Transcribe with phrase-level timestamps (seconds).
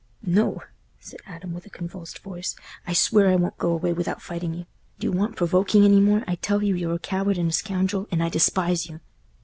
[0.25, 0.63] "No,"
[0.99, 2.55] said Adam, with a convulsed voice,
[2.87, 4.65] "I swear I won't go away without fighting you.
[4.97, 6.23] Do you want provoking any more?
[6.25, 8.99] I tell you you're a coward and a scoundrel, and I despise you."